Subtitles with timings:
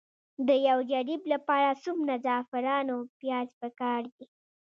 [0.47, 4.25] د یو جریب لپاره څومره د زعفرانو پیاز پکار دي؟